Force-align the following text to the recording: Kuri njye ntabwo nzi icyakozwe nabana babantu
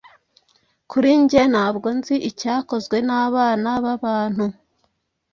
Kuri 0.91 1.09
njye 1.21 1.41
ntabwo 1.53 1.87
nzi 1.97 2.15
icyakozwe 2.29 2.97
nabana 3.07 3.71
babantu 3.85 4.45